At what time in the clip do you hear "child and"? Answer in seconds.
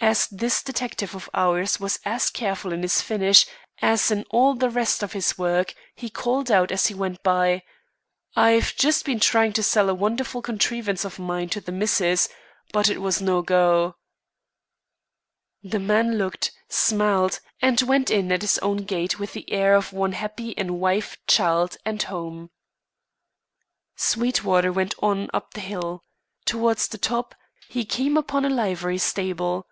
21.26-22.00